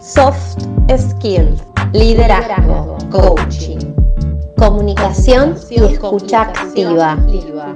soft 0.00 0.62
skills, 0.96 1.62
liderazgo, 1.92 2.96
coaching, 3.10 3.78
comunicación 4.56 5.56
y 5.70 5.82
escucha 5.84 6.42
activa, 6.42 7.18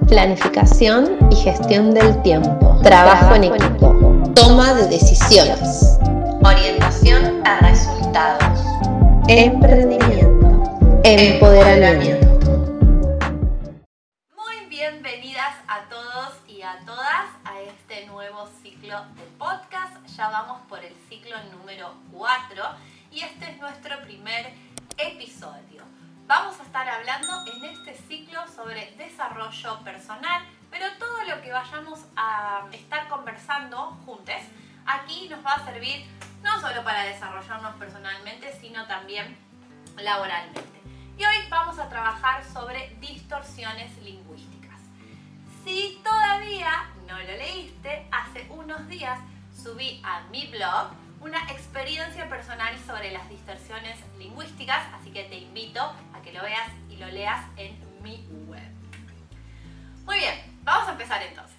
planificación 0.09 1.17
y 1.31 1.37
gestión 1.37 1.93
del 1.93 2.21
tiempo, 2.23 2.79
trabajo 2.83 3.35
en 3.35 3.45
equipo, 3.45 3.95
toma 4.35 4.75
de 4.75 4.89
decisiones, 4.89 5.99
orientación 6.45 7.43
a 7.45 7.59
resultados, 7.61 8.61
emprendimiento, 9.29 11.01
empoderamiento. 11.05 12.32
Ciclo 18.93 19.07
de 19.15 19.23
podcast. 19.39 20.07
Ya 20.17 20.29
vamos 20.29 20.61
por 20.69 20.85
el 20.85 20.95
ciclo 21.09 21.37
número 21.45 21.95
4 22.13 22.63
y 23.11 23.21
este 23.21 23.51
es 23.51 23.59
nuestro 23.59 23.99
primer 24.03 24.53
episodio. 24.99 25.83
Vamos 26.27 26.61
a 26.61 26.63
estar 26.63 26.87
hablando 26.87 27.29
en 27.55 27.65
este 27.65 27.95
ciclo 27.95 28.47
sobre 28.49 28.95
desarrollo 28.99 29.79
personal, 29.83 30.43
pero 30.71 30.87
todo 30.99 31.23
lo 31.25 31.41
que 31.41 31.53
vayamos 31.53 32.01
a 32.17 32.67
estar 32.73 33.09
conversando 33.09 33.99
juntos 34.05 34.43
aquí 34.85 35.27
nos 35.31 35.45
va 35.45 35.53
a 35.53 35.65
servir 35.65 36.05
no 36.43 36.61
solo 36.61 36.85
para 36.85 37.05
desarrollarnos 37.05 37.75
personalmente, 37.77 38.53
sino 38.61 38.87
también 38.87 39.39
laboralmente. 39.97 40.83
Y 41.17 41.25
hoy 41.25 41.37
vamos 41.49 41.79
a 41.79 41.89
trabajar 41.89 42.45
sobre 42.45 42.91
distorsiones 43.01 43.97
lingüísticas. 44.03 44.81
Si 45.65 45.99
todavía 46.05 46.92
no 47.07 47.19
lo 47.19 47.37
leíste, 47.37 48.07
hace 48.11 48.47
unos 48.51 48.89
días 48.89 49.19
subí 49.55 50.01
a 50.05 50.21
mi 50.31 50.47
blog 50.47 50.91
una 51.21 51.41
experiencia 51.51 52.29
personal 52.29 52.77
sobre 52.85 53.13
las 53.13 53.29
distorsiones 53.29 53.99
lingüísticas, 54.19 54.83
así 54.95 55.11
que 55.13 55.25
te 55.25 55.39
invito 55.39 55.81
a 55.81 56.21
que 56.23 56.33
lo 56.33 56.43
veas 56.43 56.69
y 56.91 56.97
lo 56.97 57.07
leas 57.07 57.47
en 57.57 57.79
mi 58.03 58.27
web. 58.49 58.71
Muy 60.05 60.17
bien, 60.17 60.61
vamos 60.65 60.89
a 60.89 60.93
empezar 60.93 61.23
entonces. 61.23 61.57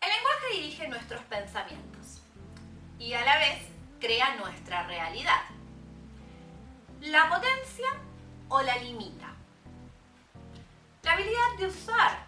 El 0.00 0.10
lenguaje 0.10 0.46
dirige 0.52 0.88
nuestros 0.88 1.22
pensamientos 1.22 2.22
y 2.98 3.14
a 3.14 3.24
la 3.24 3.38
vez 3.38 3.62
crea 4.00 4.36
nuestra 4.36 4.82
realidad. 4.86 5.40
La 7.00 7.28
potencia 7.30 7.88
o 8.48 8.60
la 8.60 8.76
limita. 8.76 9.32
La 11.02 11.12
habilidad 11.12 11.56
de 11.58 11.66
usar 11.66 12.25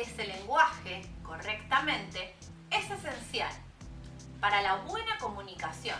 ese 0.00 0.24
lenguaje 0.24 1.02
correctamente 1.22 2.34
es 2.70 2.90
esencial 2.90 3.52
para 4.40 4.62
la 4.62 4.76
buena 4.76 5.18
comunicación, 5.18 5.98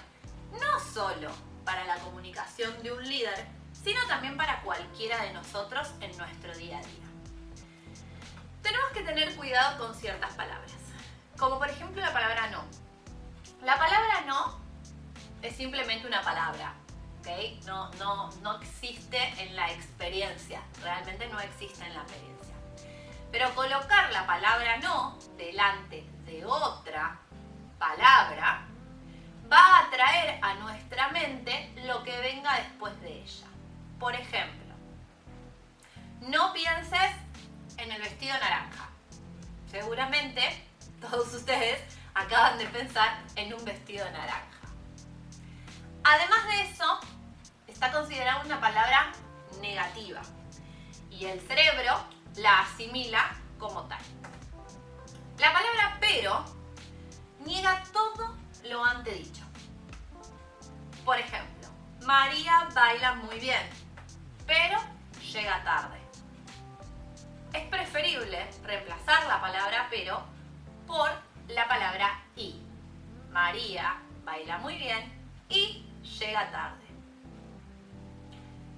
no 0.53 0.81
solo 0.81 1.31
para 1.65 1.85
la 1.85 1.97
comunicación 1.99 2.83
de 2.83 2.93
un 2.93 3.03
líder, 3.03 3.47
sino 3.73 4.01
también 4.07 4.37
para 4.37 4.63
cualquiera 4.63 5.23
de 5.23 5.33
nosotros 5.33 5.89
en 6.01 6.17
nuestro 6.17 6.57
día 6.57 6.79
a 6.79 6.83
día. 6.83 7.09
Tenemos 8.63 8.91
que 8.93 9.03
tener 9.03 9.35
cuidado 9.37 9.79
con 9.79 9.95
ciertas 9.95 10.33
palabras, 10.35 10.73
como 11.39 11.59
por 11.59 11.69
ejemplo 11.69 12.01
la 12.01 12.13
palabra 12.13 12.49
no. 12.51 12.65
La 13.65 13.77
palabra 13.77 14.23
no 14.27 14.61
es 15.43 15.57
simplemente 15.57 16.07
una 16.07 16.23
palabra, 16.23 16.75
¿ok? 17.21 17.65
No, 17.67 17.91
no, 17.95 18.31
no 18.43 18.61
existe 18.61 19.19
en 19.39 19.57
la 19.57 19.73
experiencia, 19.73 20.63
realmente 20.83 21.29
no 21.29 21.41
existe 21.41 21.85
en 21.85 21.95
la 21.95 22.03
experiencia. 22.03 22.38
Pero 23.31 23.55
colocar 23.55 24.11
la 24.13 24.27
palabra 24.27 24.79
no 24.79 25.19
delante 25.37 26.03
de 26.25 26.45
otra 26.45 27.19
palabra 27.79 28.67
va 29.51 29.79
a 29.79 29.91
traer 29.91 30.39
a 30.43 30.55
nuestra 30.55 31.09
mente 31.09 31.73
lo 31.85 32.03
que 32.03 32.19
venga 32.21 32.55
después 32.57 32.99
de 33.01 33.23
ella. 33.23 33.47
Por 33.99 34.15
ejemplo, 34.15 34.75
no 36.21 36.53
pienses 36.53 37.13
en 37.77 37.93
el 37.93 38.01
vestido 38.03 38.35
naranja. 38.39 38.89
Seguramente 39.71 40.65
todos 41.01 41.33
ustedes 41.35 41.81
acaban 42.15 42.59
de 42.59 42.67
pensar 42.67 43.23
en 43.37 43.55
un 43.55 43.65
vestido 43.65 44.05
naranja. 44.11 44.45
Además 46.05 46.47
de 46.47 46.63
eso, 46.63 47.01
está 47.67 47.93
considerada 47.93 48.45
una 48.45 48.61
palabra 48.61 49.13
negativa 49.61 50.23
y 51.11 51.27
el 51.27 51.41
cerebro 51.41 52.05
la 52.39 52.61
asimila 52.61 53.35
como 53.59 53.83
tal. 53.85 54.01
La 55.39 55.53
palabra 55.53 55.99
pero 56.01 56.45
niega 57.45 57.83
todo 57.93 58.37
lo 58.65 58.85
antedicho. 58.85 59.45
Por 61.05 61.19
ejemplo, 61.19 61.69
María 62.05 62.69
baila 62.75 63.15
muy 63.15 63.39
bien, 63.39 63.69
pero 64.47 64.79
llega 65.33 65.63
tarde. 65.65 65.99
Es 67.53 67.65
preferible 67.69 68.51
reemplazar 68.65 69.27
la 69.27 69.41
palabra 69.41 69.87
pero 69.91 70.23
por 70.87 71.11
la 71.49 71.67
palabra 71.67 72.23
y. 72.37 72.63
María 73.31 74.01
baila 74.25 74.59
muy 74.59 74.77
bien 74.77 75.13
y 75.49 75.85
llega 76.19 76.51
tarde. 76.51 76.87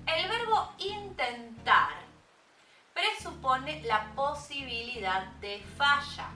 El 0.06 0.28
verbo 0.28 0.72
intentar 0.78 1.99
presupone 3.00 3.82
la 3.82 4.12
posibilidad 4.14 5.26
de 5.40 5.62
falla. 5.76 6.28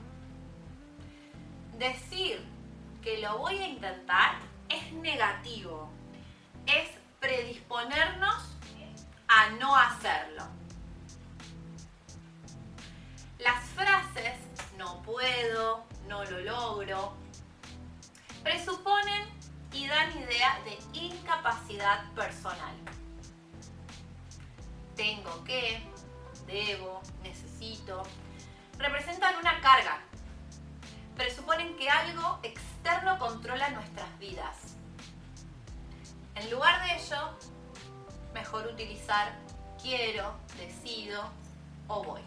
Decir 1.79 2.45
que 3.03 3.19
lo 3.19 3.39
voy 3.39 3.59
a 3.59 3.69
intentar 3.69 4.37
es 4.69 4.93
negativo, 4.93 5.91
es 6.67 6.91
predisponernos 7.21 8.57
a 9.29 9.51
no 9.61 9.77
hacerlo. 9.77 10.47
Las 13.39 13.65
frases 13.71 14.39
no 14.79 15.03
puedo, 15.03 15.85
no 16.09 16.25
lo 16.25 16.41
logro, 16.41 17.15
presuponen 18.43 19.29
y 19.73 19.87
dan 19.87 20.11
idea 20.17 20.61
de 20.65 20.79
incapacidad 20.99 22.11
personal. 22.13 22.75
Tengo 24.95 25.43
que, 25.45 25.83
debo, 26.47 27.01
necesito, 27.23 28.03
representan 28.79 29.37
una 29.37 29.61
carga. 29.61 30.01
Presuponen 31.17 31.77
que 31.77 31.89
algo 31.89 32.39
externo 32.43 33.19
controla 33.19 33.71
nuestras 33.71 34.19
vidas. 34.19 34.77
En 36.35 36.51
lugar 36.51 36.85
de 36.85 36.97
ello, 36.97 37.39
mejor 38.33 38.67
utilizar 38.67 39.33
quiero, 39.81 40.35
decido 40.59 41.31
o 41.87 42.03
voy. 42.03 42.23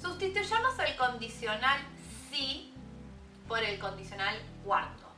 Sustituyamos 0.00 0.78
el 0.78 0.96
condicional 0.96 1.80
sí 2.30 2.72
por 3.46 3.62
el 3.62 3.78
condicional 3.78 4.36
cuando. 4.64 5.08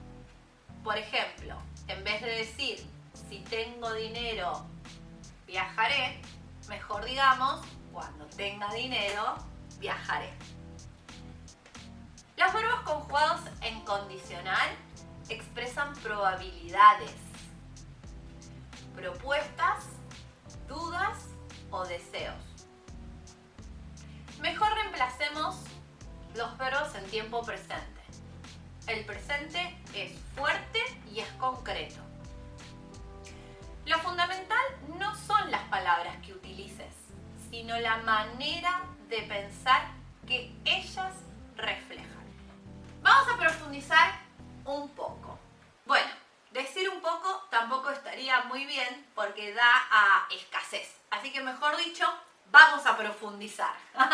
Por 0.84 0.96
ejemplo, 0.96 1.56
en 1.88 2.02
vez 2.04 2.22
de 2.22 2.30
decir 2.30 2.86
si 3.28 3.38
tengo 3.40 3.92
dinero, 3.92 4.66
viajaré, 5.50 6.22
mejor 6.68 7.04
digamos, 7.04 7.60
cuando 7.92 8.24
tenga 8.26 8.72
dinero, 8.72 9.36
viajaré. 9.80 10.32
Los 12.36 12.52
verbos 12.52 12.80
conjugados 12.82 13.40
en 13.60 13.80
condicional 13.80 14.68
expresan 15.28 15.92
probabilidades, 15.96 17.16
propuestas, 18.94 19.86
dudas 20.68 21.18
o 21.70 21.84
deseos. 21.84 22.36
Mejor 24.40 24.72
reemplacemos 24.74 25.56
los 26.36 26.56
verbos 26.58 26.94
en 26.94 27.04
tiempo 27.10 27.42
presente. 27.42 28.00
El 28.86 29.04
presente 29.04 29.76
es 29.94 30.12
fuerte 30.36 30.78
y 31.12 31.20
es 31.20 31.28
concreto. 31.32 32.00
Lo 33.86 33.98
fundamental 33.98 34.60
palabras 35.80 36.14
que 36.22 36.34
utilices, 36.34 36.92
sino 37.50 37.78
la 37.78 37.96
manera 37.98 38.82
de 39.08 39.22
pensar 39.22 39.80
que 40.26 40.52
ellas 40.66 41.14
reflejan. 41.56 42.26
Vamos 43.00 43.26
a 43.32 43.38
profundizar 43.38 44.12
un 44.66 44.90
poco. 44.90 45.38
Bueno, 45.86 46.10
decir 46.50 46.86
un 46.90 47.00
poco 47.00 47.46
tampoco 47.50 47.88
estaría 47.88 48.42
muy 48.42 48.66
bien 48.66 49.06
porque 49.14 49.54
da 49.54 49.72
a 49.90 50.26
escasez. 50.30 51.00
Así 51.10 51.32
que 51.32 51.40
mejor 51.40 51.74
dicho, 51.78 52.04
vamos 52.50 52.84
a 52.84 52.94
profundizar. 52.98 53.74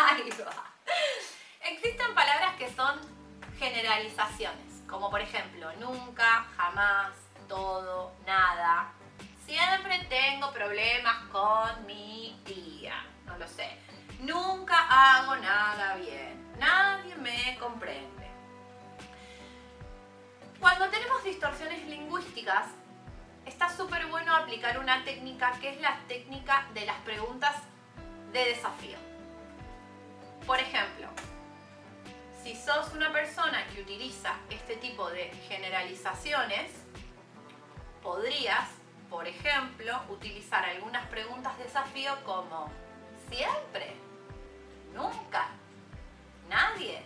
Existen 1.63 2.15
palabras 2.15 2.55
que 2.55 2.73
son 2.73 2.97
generalizaciones, 3.59 4.83
como 4.87 5.09
por 5.09 5.19
ejemplo 5.19 5.69
nunca, 5.81 6.45
jamás, 6.55 7.11
todo, 7.49 8.13
nada. 8.25 8.93
Siempre 9.47 9.99
tengo 10.09 10.51
problemas 10.51 11.23
con 11.31 11.85
mi 11.85 12.37
tía, 12.43 13.01
no 13.25 13.37
lo 13.37 13.47
sé. 13.47 13.77
Nunca 14.19 14.75
hago 14.89 15.37
nada 15.37 15.95
bien, 15.95 16.53
nadie 16.59 17.15
me 17.15 17.57
comprende. 17.57 18.27
Cuando 20.59 20.89
tenemos 20.89 21.23
distorsiones 21.23 21.85
lingüísticas, 21.87 22.67
está 23.45 23.69
súper 23.69 24.07
bueno 24.07 24.35
aplicar 24.35 24.79
una 24.79 25.05
técnica 25.05 25.53
que 25.61 25.69
es 25.69 25.79
la 25.79 25.97
técnica 26.09 26.67
de 26.73 26.85
las 26.85 26.97
preguntas 26.97 27.55
de 28.33 28.45
desafío. 28.45 28.97
Por 30.45 30.59
ejemplo, 30.59 31.07
si 32.43 32.53
sos 32.55 32.93
una 32.93 33.13
persona 33.13 33.65
que 33.67 33.81
utiliza 33.81 34.33
este 34.49 34.75
tipo 34.75 35.09
de 35.09 35.31
generalizaciones, 35.47 36.71
podrías, 38.03 38.76
por 39.09 39.27
ejemplo, 39.27 40.01
utilizar 40.09 40.65
algunas 40.65 41.05
preguntas 41.07 41.57
de 41.57 41.65
desafío 41.65 42.13
como 42.25 42.69
siempre, 43.29 43.95
nunca, 44.93 45.47
nadie, 46.49 47.03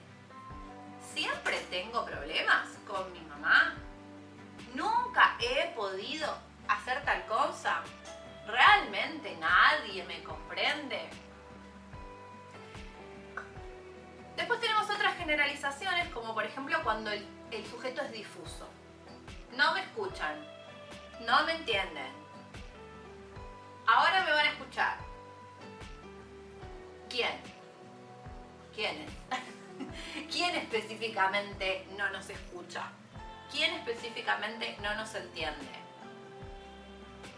siempre 1.13 1.59
tengo 1.69 2.06
problemas 2.06 2.68
con 2.88 3.12
mi 3.13 3.21
mamá, 3.21 3.75
nunca 4.74 5.38
he 5.39 5.68
podido 5.75 6.38
hacer 6.68 7.03
tal 7.03 7.25
cosa, 7.25 7.81
realmente 8.47 9.36
nadie 9.38 10.04
me 10.04 10.24
comprende. 10.24 11.09
Después 14.36 14.59
tenemos 14.59 14.89
otras 14.89 15.15
generalizaciones, 15.18 16.09
como 16.09 16.33
por 16.33 16.45
ejemplo 16.45 16.77
cuando 16.83 17.12
el, 17.12 17.25
sujeto 17.69 18.01
es 18.01 18.12
difuso. 18.12 18.68
No 19.56 19.74
me 19.74 19.81
escuchan, 19.81 20.36
no 21.25 21.44
me 21.45 21.53
entienden. 21.53 22.12
Ahora 23.88 24.23
me 24.23 24.31
van 24.31 24.45
a 24.45 24.51
escuchar. 24.51 24.97
¿Quién? 27.09 27.41
¿Quiénes? 28.73 29.12
¿Quién 30.31 30.56
específicamente 30.56 31.88
no 31.97 32.09
nos 32.09 32.29
escucha? 32.29 32.83
¿Quién 33.51 33.73
específicamente 33.75 34.77
no 34.81 34.95
nos 34.95 35.13
entiende? 35.13 35.68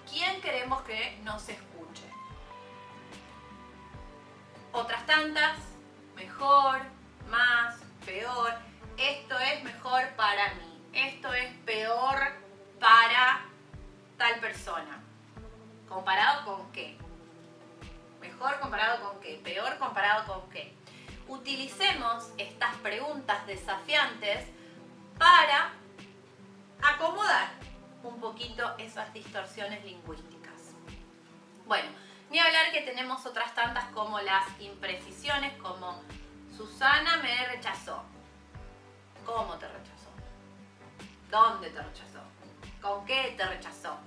¿Quién 0.10 0.42
queremos 0.42 0.82
que 0.84 1.18
nos 1.24 1.50
escuche? 1.50 2.04
Otras 4.72 5.06
tantas, 5.06 5.58
mejor, 6.16 6.82
más, 7.30 7.78
peor. 8.06 8.54
Esto 8.98 9.40
es 9.40 9.64
mejor 9.64 10.08
para 10.16 10.54
mí. 10.54 10.82
Esto 10.94 11.34
es 11.34 11.52
peor 11.66 12.20
para 12.80 13.53
tal 14.18 14.40
persona. 14.40 15.02
¿Comparado 15.88 16.46
con 16.46 16.72
qué? 16.72 16.98
Mejor 18.22 18.60
comparado 18.60 19.10
con 19.10 19.20
qué? 19.22 19.40
Peor 19.44 19.78
comparado 19.78 20.26
con 20.26 20.50
qué? 20.50 20.74
Utilicemos 21.28 22.32
estas 22.38 22.76
preguntas 22.78 23.46
desafiantes 23.48 24.48
para 25.18 25.72
acomodar 26.82 27.50
un 28.04 28.20
poquito 28.20 28.76
esas 28.78 29.14
distorsiones 29.14 29.84
lingüísticas. 29.86 30.74
Bueno, 31.66 31.90
ni 32.30 32.40
hablar 32.40 32.72
que 32.72 32.82
tenemos 32.82 33.26
otras 33.26 33.54
tantas 33.56 33.86
como 33.90 34.20
las 34.20 34.46
imprecisiones, 34.60 35.54
como 35.62 36.02
Susana 36.56 37.18
me 37.18 37.48
rechazó. 37.48 38.04
¿Cómo 39.26 39.56
te 39.56 39.68
rechazó? 39.68 40.10
¿Dónde 41.30 41.70
te 41.70 41.82
rechazó? 41.82 42.33
¿Con 42.84 43.04
qué 43.06 43.34
te 43.36 43.46
rechazó? 43.46 43.98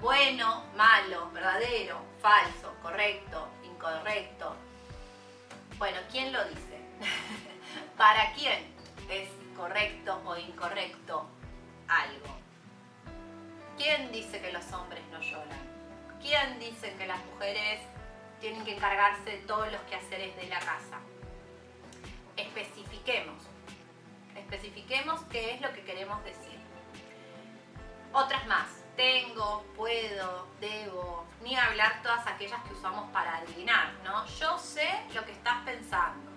Bueno, 0.00 0.64
malo, 0.76 1.28
verdadero, 1.32 1.98
falso, 2.20 2.72
correcto, 2.82 3.48
incorrecto. 3.64 4.54
Bueno, 5.78 5.98
¿quién 6.12 6.32
lo 6.32 6.44
dice? 6.44 6.80
¿Para 7.96 8.32
quién 8.34 8.72
es 9.10 9.28
correcto 9.56 10.22
o 10.24 10.36
incorrecto 10.36 11.26
algo? 11.88 12.36
¿Quién 13.76 14.12
dice 14.12 14.40
que 14.40 14.52
los 14.52 14.72
hombres 14.72 15.02
no 15.10 15.20
lloran? 15.20 15.72
¿Quién 16.20 16.60
dice 16.60 16.94
que 16.94 17.08
las 17.08 17.18
mujeres 17.24 17.80
tienen 18.42 18.64
que 18.64 18.74
encargarse 18.74 19.30
de 19.30 19.36
todos 19.38 19.70
los 19.70 19.80
quehaceres 19.82 20.34
de 20.34 20.48
la 20.48 20.58
casa. 20.58 20.98
Especifiquemos, 22.36 23.40
especifiquemos 24.36 25.20
qué 25.30 25.54
es 25.54 25.60
lo 25.60 25.72
que 25.72 25.84
queremos 25.84 26.22
decir. 26.24 26.58
Otras 28.12 28.46
más, 28.46 28.68
tengo, 28.96 29.64
puedo, 29.76 30.46
debo, 30.60 31.26
ni 31.42 31.56
hablar 31.56 32.02
todas 32.02 32.26
aquellas 32.26 32.62
que 32.64 32.74
usamos 32.74 33.10
para 33.10 33.38
adivinar, 33.38 33.92
¿no? 34.04 34.26
Yo 34.26 34.58
sé 34.58 34.88
lo 35.14 35.24
que 35.24 35.32
estás 35.32 35.64
pensando. 35.64 36.30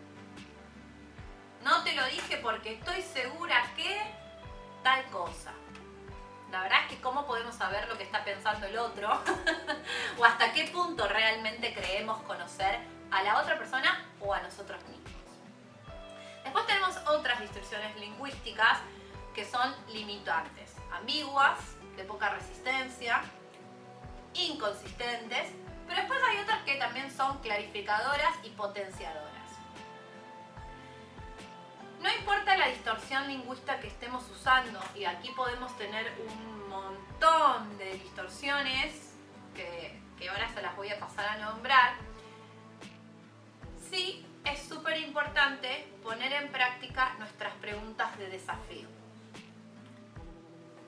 No 1.63 1.83
te 1.83 1.93
lo 1.93 2.05
dije 2.05 2.37
porque 2.37 2.73
estoy 2.73 3.01
segura 3.01 3.61
que 3.75 4.01
tal 4.83 5.03
cosa. 5.05 5.51
La 6.51 6.61
verdad 6.61 6.83
es 6.83 6.95
que 6.95 7.01
cómo 7.01 7.25
podemos 7.25 7.55
saber 7.55 7.87
lo 7.89 7.97
que 7.97 8.03
está 8.03 8.23
pensando 8.23 8.67
el 8.67 8.77
otro 8.77 9.09
o 10.17 10.23
hasta 10.23 10.53
qué 10.53 10.65
punto 10.65 11.07
realmente 11.07 11.73
creemos 11.73 12.21
conocer 12.21 12.79
a 13.11 13.23
la 13.23 13.41
otra 13.41 13.57
persona 13.57 14.05
o 14.21 14.33
a 14.33 14.41
nosotros 14.41 14.81
mismos. 14.83 15.04
Después 16.45 16.65
tenemos 16.67 16.95
otras 17.07 17.41
distorsiones 17.41 17.97
lingüísticas 17.97 18.79
que 19.33 19.43
son 19.43 19.75
limitantes, 19.89 20.73
ambiguas, 20.93 21.59
de 21.97 22.05
poca 22.05 22.29
resistencia, 22.29 23.21
inconsistentes, 24.33 25.49
pero 25.87 25.99
después 25.99 26.19
hay 26.23 26.37
otras 26.37 26.63
que 26.63 26.75
también 26.75 27.11
son 27.11 27.39
clarificadoras 27.39 28.33
y 28.43 28.49
potenciadoras. 28.51 29.25
No 32.01 32.09
importa 32.11 32.55
la 32.57 32.67
distorsión 32.67 33.27
lingüística 33.27 33.79
que 33.79 33.87
estemos 33.87 34.29
usando, 34.29 34.79
y 34.95 35.05
aquí 35.05 35.31
podemos 35.31 35.75
tener 35.77 36.13
un 36.29 36.69
montón 36.69 37.77
de 37.77 37.93
distorsiones 37.93 39.13
que, 39.55 40.01
ahora 40.29 40.47
se 40.53 40.61
las 40.61 40.75
voy 40.75 40.89
a 40.89 40.99
pasar 40.99 41.27
a 41.27 41.37
nombrar, 41.37 41.95
sí 43.89 44.24
súper 44.95 45.09
importante 45.09 45.87
poner 46.03 46.31
en 46.31 46.49
práctica 46.49 47.15
nuestras 47.19 47.53
preguntas 47.55 48.17
de 48.17 48.29
desafío. 48.29 48.87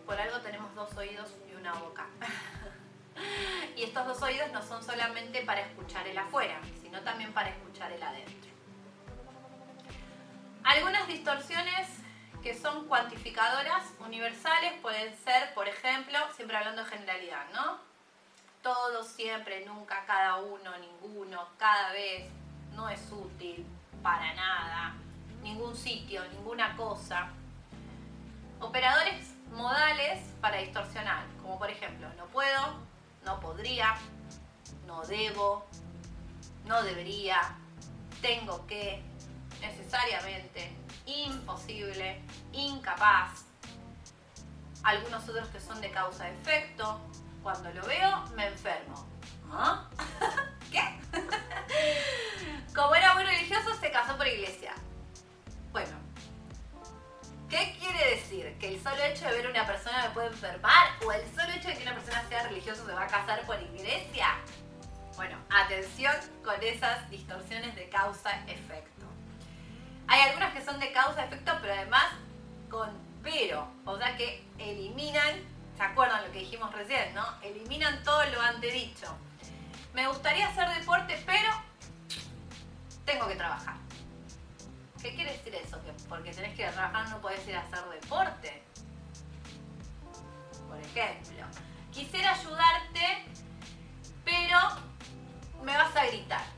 Por 0.06 0.20
algo 0.20 0.40
tenemos 0.40 0.74
dos 0.76 0.96
oídos 0.96 1.36
y 1.52 1.56
una 1.56 1.74
boca. 1.74 2.06
y 3.76 3.84
estos 3.84 4.08
dos 4.08 4.22
oídos 4.22 4.50
no 4.54 4.62
son 4.62 4.82
solamente 4.82 5.42
para 5.42 5.60
escuchar 5.60 6.08
el 6.08 6.18
afuera, 6.18 6.58
sino 6.82 7.02
también 7.02 7.34
para 7.34 7.50
escuchar 7.50 7.92
el 7.92 8.02
adentro. 8.02 8.50
Algunas 10.64 11.06
distorsiones 11.08 11.90
que 12.42 12.54
son 12.54 12.88
cuantificadoras 12.88 13.84
universales 14.00 14.80
pueden 14.82 15.18
ser, 15.18 15.54
por 15.54 15.68
ejemplo, 15.68 16.18
siempre 16.36 16.56
hablando 16.56 16.86
de 16.86 16.90
generalidad, 16.92 17.46
¿no? 17.54 17.80
Todo, 18.62 19.04
siempre, 19.04 19.66
nunca, 19.66 20.06
cada 20.06 20.38
uno, 20.38 20.78
ninguno, 20.78 21.50
cada 21.58 21.92
vez, 21.92 22.30
no 22.74 22.90
es 22.90 23.02
útil, 23.12 23.66
para 24.02 24.34
nada, 24.34 24.96
ningún 25.42 25.76
sitio, 25.76 26.22
ninguna 26.34 26.76
cosa. 26.76 27.30
Operadores 28.60 29.34
modales 29.52 30.20
para 30.42 30.58
distorsionar, 30.58 31.26
como 31.42 31.58
por 31.58 31.70
ejemplo, 31.70 32.08
no 32.18 32.26
puedo, 32.28 32.76
no 33.26 33.40
podría, 33.40 33.96
no 34.86 35.02
debo, 35.04 35.66
no 36.66 36.82
debería, 36.84 37.40
tengo 38.22 38.66
que, 38.68 39.02
necesariamente, 39.62 40.76
imposible, 41.06 42.22
incapaz. 42.54 43.46
Algunos 44.84 45.28
otros 45.28 45.48
que 45.50 45.60
son 45.60 45.82
de 45.82 45.92
causa-efecto. 45.92 47.00
Cuando 47.44 47.72
lo 47.72 47.86
veo, 47.86 48.26
me 48.36 48.48
enfermo. 48.48 49.06
¿Ah? 49.52 49.88
¿Qué? 50.72 51.00
Como 52.78 52.94
era 52.94 53.16
muy 53.16 53.24
religioso, 53.24 53.74
se 53.80 53.90
casó 53.90 54.16
por 54.18 54.28
iglesia. 54.28 54.72
Bueno, 55.72 55.98
¿qué 57.50 57.76
quiere 57.80 58.12
decir? 58.12 58.56
¿Que 58.60 58.76
el 58.76 58.84
solo 58.84 59.04
hecho 59.04 59.26
de 59.26 59.32
ver 59.32 59.48
a 59.48 59.50
una 59.50 59.66
persona 59.66 60.04
me 60.04 60.10
puede 60.12 60.28
enfermar? 60.28 60.90
¿O 61.04 61.12
el 61.12 61.26
solo 61.36 61.52
hecho 61.54 61.70
de 61.70 61.74
que 61.74 61.82
una 61.82 61.96
persona 61.96 62.24
sea 62.30 62.44
religiosa 62.44 62.86
se 62.86 62.94
va 62.94 63.06
a 63.06 63.08
casar 63.08 63.42
por 63.48 63.60
iglesia? 63.60 64.28
Bueno, 65.16 65.40
atención 65.50 66.14
con 66.46 66.62
esas 66.62 67.10
distorsiones 67.10 67.76
de 67.76 67.90
causa-efecto. 67.90 69.08
Hay 70.08 70.22
algunas 70.30 70.54
que 70.54 70.64
son 70.64 70.80
de 70.80 70.92
causa-efecto, 70.92 71.54
pero 71.60 71.74
además 71.74 72.06
con 72.70 72.92
pero. 73.24 73.68
O 73.86 73.98
sea 73.98 74.16
que 74.16 74.46
eliminan, 74.60 75.42
¿se 75.76 75.82
acuerdan 75.82 76.24
lo 76.28 76.32
que 76.32 76.42
dijimos 76.42 76.72
recién, 76.76 77.16
no? 77.16 77.26
Eliminan 77.42 78.04
todo 78.04 78.24
lo 78.26 78.40
antedicho. 78.40 79.18
Me 79.96 80.08
gustaría 80.08 80.48
hacer 80.48 80.70
deporte, 80.78 81.20
pero 81.26 81.67
tengo 83.08 83.28
que 83.28 83.36
trabajar. 83.36 83.76
¿Qué 85.02 85.16
quiere 85.16 85.32
decir 85.32 85.56
eso? 85.56 85.82
Que 85.84 85.92
porque 86.08 86.32
tenés 86.32 86.56
que 86.56 86.68
trabajar 86.68 87.10
no 87.10 87.20
podés 87.20 87.48
ir 87.48 87.56
a 87.56 87.62
hacer 87.62 87.84
deporte. 88.00 88.62
Por 90.68 90.80
ejemplo. 90.80 91.48
Quisiera 91.92 92.34
ayudarte, 92.34 93.26
pero 94.24 94.60
me 95.64 95.76
vas 95.76 95.96
a 95.96 96.06
gritar 96.06 96.58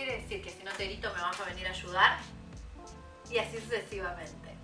quiere 0.00 0.22
decir? 0.22 0.42
¿Que 0.42 0.50
si 0.50 0.62
no 0.62 0.72
te 0.72 0.86
grito 0.86 1.12
me 1.14 1.20
vas 1.20 1.38
a 1.40 1.44
venir 1.44 1.66
a 1.66 1.70
ayudar? 1.70 2.18
y 3.30 3.38
así 3.38 3.60
sucesivamente. 3.60 4.56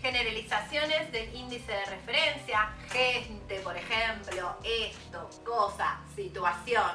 Generalizaciones 0.00 1.10
del 1.10 1.34
índice 1.34 1.72
de 1.72 1.84
referencia, 1.86 2.72
gente, 2.92 3.58
por 3.60 3.76
ejemplo, 3.76 4.56
esto, 4.62 5.28
cosa, 5.44 5.98
situación, 6.14 6.92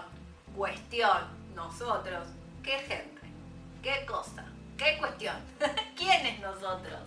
cuestión, 0.55 1.19
nosotros. 1.55 2.27
¿Qué 2.62 2.79
gente? 2.79 3.22
¿Qué 3.81 4.05
cosa? 4.05 4.45
¿Qué 4.77 4.98
cuestión? 4.98 5.36
¿Quiénes 5.95 6.39
nosotros? 6.39 7.01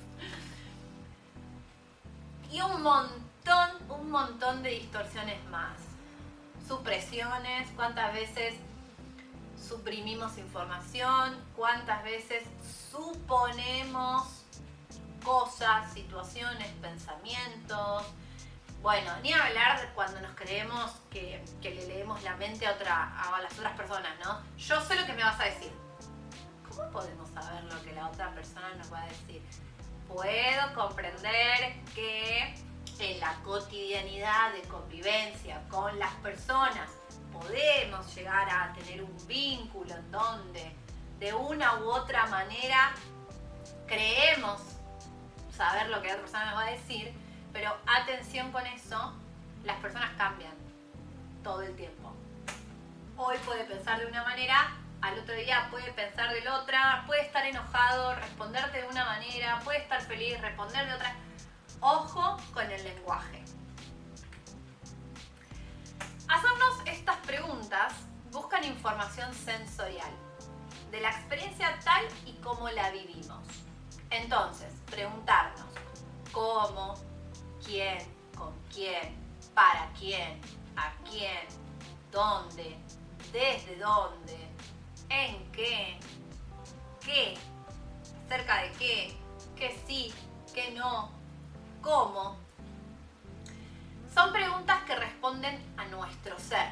Y 2.50 2.60
un 2.60 2.82
montón, 2.82 3.70
un 3.88 4.10
montón 4.10 4.62
de 4.62 4.70
distorsiones 4.70 5.42
más. 5.46 5.76
Supresiones, 6.66 7.68
cuántas 7.76 8.12
veces 8.12 8.54
suprimimos 9.56 10.36
información, 10.38 11.36
cuántas 11.56 12.02
veces 12.04 12.44
suponemos 12.90 14.44
cosas, 15.24 15.92
situaciones, 15.92 16.68
pensamientos. 16.80 18.04
Bueno, 18.87 19.11
ni 19.21 19.33
hablar 19.33 19.90
cuando 19.97 20.21
nos 20.21 20.31
creemos 20.37 20.93
que, 21.11 21.45
le 21.61 21.87
leemos 21.88 22.23
la 22.23 22.37
mente 22.37 22.69
a, 22.69 22.71
otra, 22.71 23.21
a 23.21 23.43
las 23.43 23.52
otras 23.59 23.76
personas, 23.76 24.12
¿no? 24.25 24.40
Yo 24.57 24.81
sé 24.81 24.95
lo 24.95 25.05
que 25.05 25.12
me 25.12 25.25
vas 25.25 25.40
a 25.40 25.47
decir. 25.47 25.73
¿Cómo 26.69 26.88
podemos 26.93 27.28
saber 27.31 27.64
lo 27.64 27.83
que 27.83 27.90
la 27.90 28.07
otra 28.07 28.31
persona 28.31 28.73
nos 28.76 28.93
va 28.93 29.02
a 29.02 29.07
decir? 29.07 29.43
Puedo 30.07 30.75
comprender 30.76 31.83
que 31.97 32.55
en 33.00 33.19
la 33.19 33.35
cotidianidad 33.43 34.52
de 34.52 34.62
convivencia 34.69 35.61
con 35.69 35.99
las 35.99 36.14
personas 36.23 36.88
podemos 37.33 38.14
llegar 38.14 38.49
a 38.49 38.73
tener 38.73 39.02
un 39.02 39.26
vínculo 39.26 39.97
en 39.97 40.12
donde 40.12 40.76
de 41.19 41.35
una 41.35 41.81
u 41.81 41.90
otra 41.90 42.28
manera 42.28 42.95
creemos 43.88 44.61
saber 45.50 45.88
lo 45.88 46.00
que 46.00 46.07
la 46.07 46.14
otra 46.14 46.23
persona 46.23 46.45
nos 46.52 46.61
va 46.61 46.66
a 46.69 46.71
decir, 46.71 47.25
pero 47.56 47.75
atención 47.86 48.52
con 48.52 48.66
eso, 48.66 49.14
las 49.64 49.78
personas 49.78 50.10
cambian 50.18 50.52
todo 51.42 51.62
el 51.62 51.75
tiempo. 51.75 52.12
Hoy 53.16 53.38
puede 53.46 53.64
pensar 53.64 53.98
de 53.98 54.04
una 54.04 54.22
manera, 54.25 54.76
al 55.00 55.18
otro 55.18 55.34
día 55.34 55.66
puede 55.70 55.90
pensar 55.94 56.34
de 56.34 56.42
la 56.42 56.58
otra, 56.58 57.04
puede 57.06 57.22
estar 57.22 57.46
enojado, 57.46 58.14
responderte 58.16 58.82
de 58.82 58.88
una 58.88 59.06
manera, 59.06 59.58
puede 59.64 59.78
estar 59.78 60.02
feliz, 60.02 60.38
responder 60.42 60.86
de 60.86 60.94
otra. 60.96 61.14
Ojo 61.80 62.36
con 62.52 62.70
el 62.70 62.84
lenguaje. 62.84 63.42
Hacernos 66.28 66.75
estas 66.84 67.16
preguntas 67.25 67.94
buscan 68.32 68.64
información 68.64 69.32
sensorial 69.32 70.10
de 70.90 71.00
la 71.00 71.08
experiencia 71.08 71.78
tal 71.82 72.04
y 72.26 72.34
como 72.42 72.68
la 72.68 72.90
vivimos. 72.90 73.46
Entonces, 74.10 74.75
preguntarnos 74.90 75.64
cómo, 76.32 76.96
quién, 77.66 77.99
con 78.37 78.54
quién, 78.73 79.14
para 79.54 79.90
quién, 79.99 80.40
a 80.76 80.92
quién, 81.11 81.46
dónde, 82.11 82.76
desde 83.32 83.76
dónde, 83.76 84.38
en 85.08 85.50
qué, 85.52 85.99
qué, 87.04 87.37
cerca 88.28 88.62
de 88.62 88.73
qué, 88.73 89.16
qué 89.56 89.78
sí, 89.87 90.14
qué 90.54 90.70
no, 90.70 91.11
cómo, 91.82 92.38
son 94.14 94.32
preguntas 94.32 94.82
que 94.85 94.94
responden 94.94 95.61
a 95.76 95.85
nuestro 95.87 96.38
ser. 96.38 96.70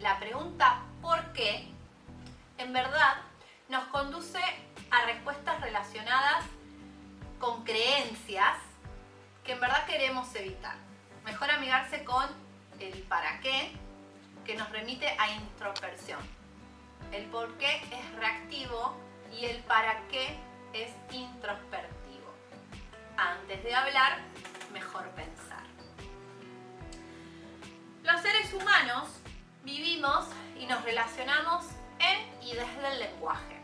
La 0.00 0.18
pregunta 0.18 0.82
¿por 1.02 1.32
qué? 1.32 1.68
en 2.58 2.72
verdad 2.72 3.16
nos 3.68 3.84
conduce 3.84 4.40
a 4.90 5.06
respuestas 5.06 5.60
relacionadas 5.60 6.44
con 7.38 7.64
creencias 7.64 8.56
que 9.44 9.52
en 9.52 9.60
verdad 9.60 9.86
queremos 9.86 10.34
evitar. 10.34 10.76
Mejor 11.24 11.50
amigarse 11.50 12.04
con 12.04 12.24
el 12.78 13.02
para 13.04 13.40
qué, 13.40 13.72
que 14.44 14.56
nos 14.56 14.70
remite 14.70 15.08
a 15.18 15.30
introspección. 15.30 16.20
El 17.12 17.24
por 17.26 17.56
qué 17.58 17.76
es 17.76 18.14
reactivo 18.16 18.96
y 19.32 19.44
el 19.46 19.62
para 19.64 20.00
qué 20.08 20.36
es 20.72 20.90
introspectivo. 21.12 22.32
Antes 23.16 23.62
de 23.62 23.74
hablar, 23.74 24.18
mejor 24.72 25.08
pensar. 25.10 25.64
Los 28.02 28.20
seres 28.22 28.52
humanos 28.54 29.08
vivimos 29.62 30.26
y 30.58 30.66
nos 30.66 30.82
relacionamos 30.84 31.66
en 31.98 32.42
y 32.42 32.54
desde 32.54 32.88
el 32.92 33.00
lenguaje. 33.00 33.60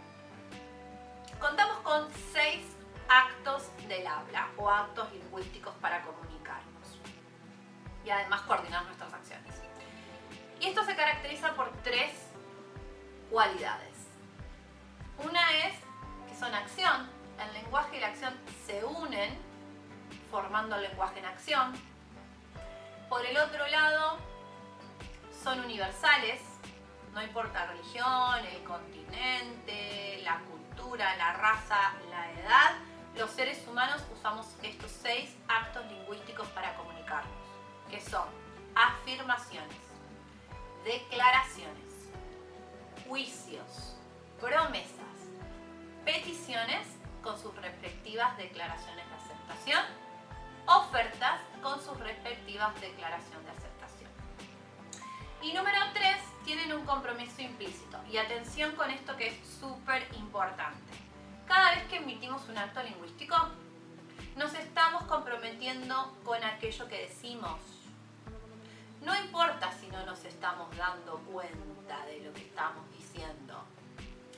Contamos 1.41 1.79
con 1.79 2.09
seis 2.33 2.76
actos 3.09 3.71
del 3.89 4.07
habla 4.07 4.49
o 4.57 4.71
actos 4.71 5.13
lingüísticos 5.13 5.75
para 5.81 6.03
comunicarnos 6.03 6.99
y 8.05 8.11
además 8.11 8.43
coordinar 8.43 8.85
nuestras 8.85 9.13
acciones. 9.13 9.55
Y 10.61 10.67
esto 10.67 10.85
se 10.85 10.97
caracteriza 10.97 11.53
por 11.55 11.71
tres 11.83 12.13
cualidades. 13.31 13.97
Una 15.19 15.51
es 15.67 15.75
que 16.29 16.37
son 16.39 16.55
acción, 16.55 17.09
el 17.45 17.53
lenguaje 17.55 17.97
y 17.97 18.01
la 18.01 18.09
acción 18.09 18.35
se 18.67 18.85
unen 18.85 19.37
formando 20.31 20.77
el 20.77 20.83
lenguaje 20.83 21.19
en 21.19 21.27
acción. 21.27 21.73
Por 23.09 23.25
el 23.25 23.37
otro 23.37 23.67
lado, 23.69 24.19
son 25.43 25.61
universales, 25.61 26.41
no 27.13 27.23
importa 27.23 27.67
la 27.67 27.73
religión, 27.73 28.45
el 28.53 28.63
continente, 28.65 30.21
la 30.23 30.41
cultura, 30.41 31.17
la 31.17 31.33
raza, 31.35 31.95
la 32.11 32.33
edad, 32.33 32.75
los 33.17 33.31
seres 33.31 33.67
humanos 33.67 34.03
usamos 34.17 34.47
estos 34.63 34.91
seis 34.91 35.35
actos 35.49 35.85
lingüísticos 35.87 36.47
para 36.49 36.75
comunicarnos, 36.77 37.33
que 37.91 38.01
son 38.01 38.29
afirmaciones, 38.75 39.77
declaraciones, 40.85 42.11
juicios, 43.09 43.97
promesas, 44.41 45.17
peticiones 46.05 46.87
con 47.23 47.41
sus 47.41 47.55
respectivas 47.57 48.37
declaraciones 48.37 49.07
de 49.09 49.15
aceptación, 49.15 49.85
ofertas 50.67 51.41
con 51.63 51.83
sus 51.83 51.99
respectivas 52.01 52.79
declaraciones 52.81 53.45
de 53.45 53.51
aceptación. 53.51 54.11
Y 55.43 55.53
número 55.55 55.79
tres, 55.95 56.19
tienen 56.45 56.73
un 56.73 56.85
compromiso 56.85 57.43
implícito. 57.43 57.99
Y 58.11 58.19
atención 58.19 58.77
con 58.77 58.91
esto 58.91 59.17
que 59.17 59.29
es 59.29 59.59
súper 59.61 60.07
importante. 60.15 61.06
Cada 61.47 61.75
vez 61.77 61.85
que 61.85 61.97
emitimos 61.97 62.49
un 62.49 62.59
acto 62.59 62.83
lingüístico, 62.83 63.37
nos 64.37 64.53
estamos 64.55 65.05
comprometiendo 65.05 66.17
con 66.25 66.43
aquello 66.43 66.89
que 66.89 67.03
decimos. 67.03 67.61
No 69.03 69.15
importa 69.15 69.71
si 69.73 69.87
no 69.87 70.05
nos 70.05 70.25
estamos 70.25 70.77
dando 70.77 71.19
cuenta 71.21 72.05
de 72.07 72.21
lo 72.21 72.33
que 72.35 72.43
estamos 72.43 72.91
diciendo. 72.91 73.65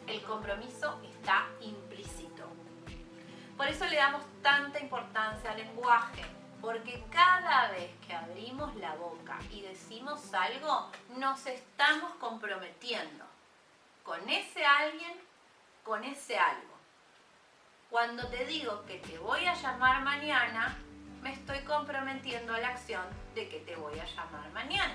El 0.06 0.22
compromiso 0.22 1.00
está 1.02 1.46
implícito. 1.60 2.44
Por 3.56 3.66
eso 3.66 3.86
le 3.86 3.96
damos 3.96 4.22
tanta 4.42 4.78
importancia 4.78 5.50
al 5.50 5.58
lenguaje 5.58 6.22
porque 6.60 7.04
cada 7.10 7.70
vez 7.70 7.90
que 8.06 8.12
abrimos 8.12 8.74
la 8.76 8.94
boca 8.96 9.38
y 9.50 9.62
decimos 9.62 10.32
algo, 10.34 10.90
nos 11.16 11.46
estamos 11.46 12.12
comprometiendo 12.14 13.24
con 14.02 14.28
ese 14.28 14.64
alguien, 14.64 15.16
con 15.84 16.04
ese 16.04 16.38
algo. 16.38 16.67
Cuando 17.90 18.26
te 18.28 18.44
digo 18.44 18.84
que 18.84 18.98
te 18.98 19.16
voy 19.18 19.46
a 19.46 19.54
llamar 19.54 20.02
mañana, 20.02 20.76
me 21.22 21.32
estoy 21.32 21.60
comprometiendo 21.60 22.52
a 22.52 22.58
la 22.58 22.68
acción 22.68 23.02
de 23.34 23.48
que 23.48 23.60
te 23.60 23.76
voy 23.76 23.98
a 23.98 24.04
llamar 24.04 24.50
mañana. 24.52 24.94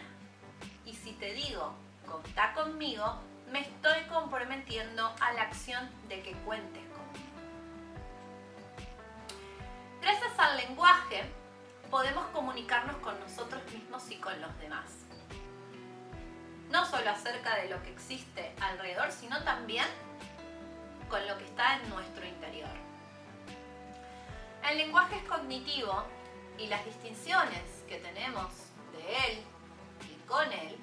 Y 0.85 0.93
si 0.93 1.13
te 1.13 1.33
digo, 1.33 1.73
contá 2.05 2.53
conmigo, 2.53 3.19
me 3.51 3.61
estoy 3.61 4.03
comprometiendo 4.03 5.11
a 5.19 5.33
la 5.33 5.41
acción 5.41 5.89
de 6.07 6.21
que 6.21 6.33
cuentes 6.45 6.83
conmigo. 6.89 7.33
Gracias 9.99 10.37
al 10.37 10.57
lenguaje, 10.57 11.23
podemos 11.89 12.27
comunicarnos 12.27 12.97
con 12.97 13.19
nosotros 13.19 13.63
mismos 13.73 14.07
y 14.11 14.17
con 14.17 14.39
los 14.39 14.55
demás. 14.59 14.91
No 16.69 16.85
solo 16.85 17.09
acerca 17.09 17.55
de 17.55 17.69
lo 17.69 17.81
que 17.81 17.91
existe 17.91 18.53
alrededor, 18.61 19.11
sino 19.11 19.43
también 19.43 19.87
con 21.13 21.27
lo 21.27 21.37
que 21.37 21.43
está 21.43 21.75
en 21.75 21.89
nuestro 21.91 22.25
interior. 22.25 22.71
El 24.67 24.79
lenguaje 24.79 25.17
es 25.17 25.23
cognitivo 25.25 26.03
y 26.57 26.65
las 26.65 26.83
distinciones 26.85 27.83
que 27.87 27.99
tenemos 27.99 28.51
de 28.93 29.17
él 29.27 29.43
y 30.09 30.27
con 30.27 30.51
él 30.51 30.75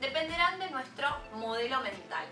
dependerán 0.00 0.58
de 0.58 0.68
nuestro 0.70 1.06
modelo 1.34 1.80
mental, 1.82 2.26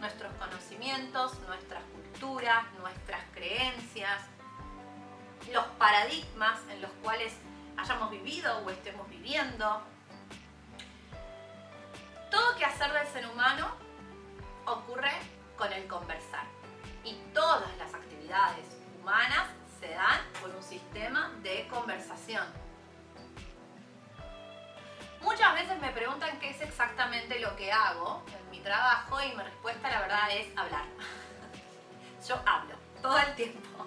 nuestros 0.00 0.34
conocimientos, 0.34 1.38
nuestras 1.46 1.84
culturas, 1.84 2.64
nuestras 2.80 3.22
creencias, 3.32 4.22
los 5.52 5.66
paradigmas 5.78 6.58
en 6.70 6.82
los 6.82 6.90
cuales 7.04 7.34
hayamos 7.76 8.10
vivido 8.10 8.58
o 8.66 8.70
estemos 8.70 9.08
viviendo. 9.08 9.80
Todo 12.32 12.56
que 12.56 12.64
hacer 12.64 12.92
del 12.92 13.06
ser 13.06 13.28
humano 13.28 13.70
ocurre 14.66 15.12
con 15.56 15.72
el 15.72 15.86
conversar. 15.86 16.53
Y 17.04 17.14
todas 17.32 17.76
las 17.76 17.94
actividades 17.94 18.66
humanas 18.98 19.48
se 19.78 19.90
dan 19.90 20.20
por 20.40 20.50
un 20.50 20.62
sistema 20.62 21.30
de 21.42 21.68
conversación. 21.68 22.46
Muchas 25.20 25.54
veces 25.54 25.80
me 25.80 25.90
preguntan 25.90 26.38
qué 26.38 26.50
es 26.50 26.60
exactamente 26.60 27.38
lo 27.40 27.54
que 27.56 27.72
hago 27.72 28.22
en 28.26 28.50
mi 28.50 28.60
trabajo 28.60 29.22
y 29.22 29.34
mi 29.34 29.42
respuesta 29.42 29.90
la 29.90 30.00
verdad 30.00 30.30
es 30.32 30.56
hablar. 30.56 30.84
Yo 32.28 32.40
hablo 32.46 32.74
todo 33.00 33.18
el 33.18 33.34
tiempo. 33.34 33.86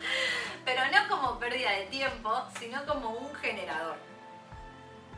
Pero 0.64 0.82
no 0.90 1.08
como 1.08 1.38
pérdida 1.38 1.70
de 1.72 1.86
tiempo, 1.86 2.44
sino 2.58 2.84
como 2.84 3.10
un 3.10 3.34
generador. 3.34 3.96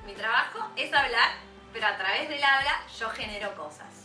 Mi 0.07 0.15
trabajo 0.15 0.71
es 0.77 0.93
hablar, 0.95 1.33
pero 1.73 1.87
a 1.87 1.97
través 1.97 2.29
del 2.29 2.43
habla 2.43 2.81
yo 2.99 3.11
genero 3.11 3.55
cosas. 3.55 4.05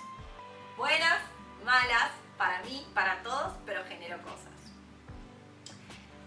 Buenas, 0.78 1.20
malas, 1.64 2.12
para 2.38 2.62
mí, 2.64 2.86
para 2.94 3.22
todos, 3.24 3.54
pero 3.66 3.84
genero 3.86 4.22
cosas. 4.22 4.54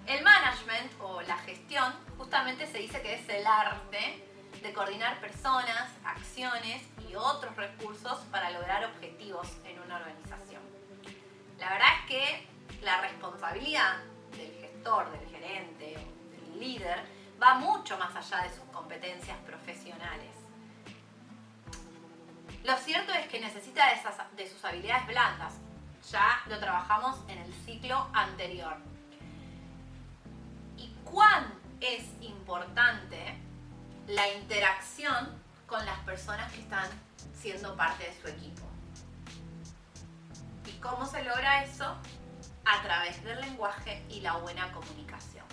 El 0.06 0.22
management 0.22 0.92
o 1.00 1.20
la 1.22 1.36
gestión 1.38 1.92
justamente 2.16 2.66
se 2.66 2.78
dice 2.78 3.02
que 3.02 3.14
es 3.14 3.28
el 3.28 3.46
arte 3.46 4.24
de 4.62 4.72
coordinar 4.72 5.20
personas, 5.20 5.90
acciones 6.04 6.82
y 7.08 7.14
otros 7.14 7.54
recursos 7.56 8.18
para 8.30 8.50
lograr 8.50 8.84
objetivos 8.86 9.48
en 9.64 9.78
una 9.80 9.96
organización. 9.96 10.62
La 11.58 11.70
verdad 11.70 11.88
es 12.00 12.06
que 12.06 12.48
la 12.82 13.00
responsabilidad 13.00 13.96
del 14.36 14.52
gestor, 14.60 15.10
del 15.10 15.28
gerente, 15.28 15.96
del 16.30 16.60
líder, 16.60 17.04
va 17.40 17.54
mucho 17.54 17.98
más 17.98 18.14
allá 18.16 18.44
de 18.44 18.50
sus 18.50 18.64
competencias 18.72 19.36
profesionales. 19.38 20.34
Lo 22.64 22.76
cierto 22.76 23.12
es 23.12 23.28
que 23.28 23.40
necesita 23.40 23.84
de, 24.36 24.48
sus 24.48 24.64
habilidades 24.64 25.06
blandas. 25.06 25.54
Ya 26.10 26.42
lo 26.46 26.58
trabajamos 26.58 27.16
en 27.28 27.38
el 27.38 27.52
ciclo 27.64 28.08
anterior. 28.12 28.76
¿Y 30.76 30.94
cuán 31.04 31.52
es 31.80 32.04
importante 32.20 33.38
la 34.06 34.26
interacción 34.34 35.38
con 35.66 35.84
las 35.84 35.98
personas 36.00 36.50
que 36.52 36.60
están 36.60 36.88
siendo 37.34 37.76
parte 37.76 38.04
de 38.04 38.20
su 38.20 38.28
equipo. 38.28 38.66
¿Y 40.66 40.72
cómo 40.80 41.06
se 41.06 41.22
logra 41.24 41.62
eso? 41.62 41.96
A 42.64 42.82
través 42.82 43.22
del 43.22 43.40
lenguaje 43.40 44.02
y 44.08 44.20
la 44.20 44.36
buena 44.36 44.72
comunicación. 44.72 45.44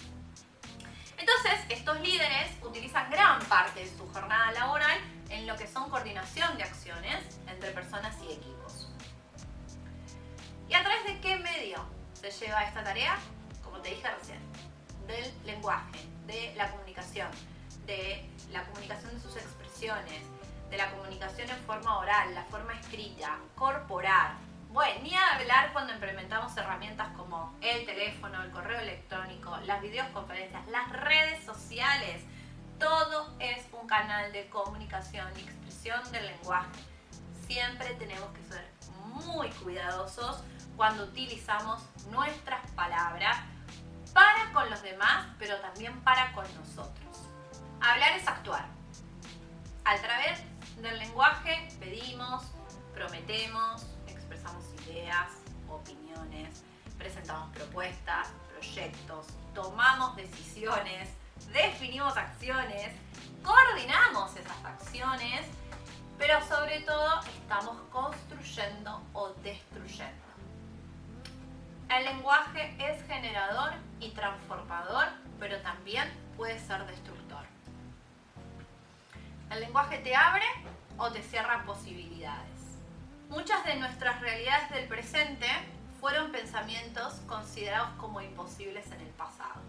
Entonces, 1.18 1.60
estos 1.70 2.00
líderes 2.02 2.52
utilizan 2.62 3.10
gran 3.10 3.40
parte 3.46 3.82
de 3.82 3.98
su 3.98 4.08
jornada 4.12 4.52
laboral 4.52 5.00
en 5.30 5.48
lo 5.48 5.56
que 5.56 5.68
son 5.68 5.90
coordinación 5.90 6.58
de 6.58 6.64
acciones 6.64 7.24
entre 7.48 7.72
personas 7.72 8.16
y 8.24 8.34
equipos. 8.34 8.55
Lleva 12.40 12.64
esta 12.64 12.84
tarea? 12.84 13.18
Como 13.64 13.78
te 13.80 13.90
dije 13.90 14.08
recién, 14.10 14.40
del 15.08 15.34
lenguaje, 15.46 16.00
de 16.26 16.54
la 16.56 16.70
comunicación, 16.72 17.30
de 17.86 18.30
la 18.52 18.64
comunicación 18.66 19.14
de 19.14 19.22
sus 19.22 19.36
expresiones, 19.36 20.22
de 20.70 20.78
la 20.78 20.92
comunicación 20.92 21.50
en 21.50 21.58
forma 21.66 22.00
oral, 22.00 22.34
la 22.34 22.44
forma 22.46 22.74
escrita, 22.74 23.38
corporal. 23.56 24.34
Bueno, 24.70 25.02
ni 25.04 25.14
a 25.14 25.36
hablar 25.36 25.72
cuando 25.72 25.94
implementamos 25.94 26.56
herramientas 26.58 27.08
como 27.16 27.56
el 27.62 27.86
teléfono, 27.86 28.44
el 28.44 28.52
correo 28.52 28.80
electrónico, 28.80 29.56
las 29.66 29.82
videoconferencias, 29.82 30.68
las 30.68 30.90
redes 30.92 31.46
sociales. 31.46 32.24
Todo 32.80 33.34
es 33.40 33.66
un 33.72 33.88
canal 33.88 34.34
de 34.34 34.50
comunicación 34.50 35.28
y 35.38 35.42
expresión 35.44 36.12
del 36.12 36.26
lenguaje. 36.26 36.68
Siempre 37.48 37.94
tenemos 37.94 38.30
que 38.32 38.44
ser 38.44 38.70
muy 39.14 39.50
cuidadosos 39.52 40.44
cuando 40.76 41.04
utilizamos 41.04 41.82
nuestras 42.10 42.70
palabras 42.72 43.38
para 44.14 44.52
con 44.54 44.70
los 44.70 44.82
demás, 44.82 45.28
pero 45.38 45.60
también 45.60 46.00
para 46.02 46.32
con 46.34 46.46
nosotros. 46.56 47.18
Hablar 47.82 48.14
es 48.14 48.28
actuar. 48.28 48.66
A 49.84 49.96
través 49.98 50.40
del 50.82 50.98
lenguaje 51.00 51.68
pedimos, 51.80 52.44
prometemos, 52.94 53.86
expresamos 54.08 54.64
ideas, 54.86 55.32
opiniones, 55.70 56.64
presentamos 56.98 57.50
propuestas, 57.56 58.30
proyectos, 58.52 59.28
tomamos 59.54 60.16
decisiones, 60.16 61.10
definimos 61.52 62.16
acciones, 62.18 62.94
coordinamos 63.44 64.36
esas 64.36 64.66
acciones, 64.66 65.46
pero 66.18 66.42
sobre 66.48 66.80
todo 66.82 67.20
estamos 67.22 67.78
construyendo 67.92 69.04
o 69.14 69.30
destruyendo. 69.44 70.25
El 71.90 72.04
lenguaje 72.04 72.76
es 72.80 73.06
generador 73.08 73.74
y 74.00 74.10
transformador, 74.10 75.08
pero 75.40 75.60
también 75.62 76.12
puede 76.36 76.60
ser 76.60 76.86
destructor. 76.88 77.46
El 79.52 79.60
lenguaje 79.62 80.00
te 80.00 80.16
abre 80.16 80.46
o 80.98 81.12
te 81.12 81.22
cierra 81.22 81.64
posibilidades. 81.64 82.80
Muchas 83.30 83.64
de 83.66 83.76
nuestras 83.76 84.20
realidades 84.22 84.70
del 84.72 84.88
presente 84.88 85.48
fueron 86.00 86.32
pensamientos 86.32 87.14
considerados 87.28 87.90
como 87.98 88.22
imposibles 88.22 88.86
en 88.92 89.02
el 89.02 89.10
pasado. 89.10 89.62